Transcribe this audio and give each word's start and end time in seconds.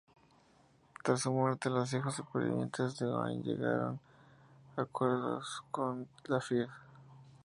Tras 1.03 1.19
su 1.21 1.31
muerte, 1.31 1.69
los 1.69 1.93
hijos 1.93 2.15
supervivientes 2.15 2.97
de 2.97 3.05
Owain 3.05 3.43
llegaron 3.43 3.99
a 4.75 4.81
acuerdos 4.81 5.63
con 5.69 6.07
Dafydd. 6.27 6.69